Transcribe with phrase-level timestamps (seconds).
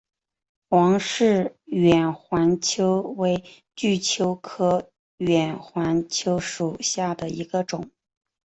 [0.69, 3.43] 王氏远环蚓为
[3.75, 7.91] 巨蚓科远环蚓属下的一个种。